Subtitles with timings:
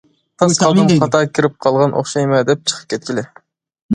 [0.43, 3.27] تاس قالدىم خاتا كىرىپ قالغان ئوخشايمەن دەپ چىقىپ كەتكىلى.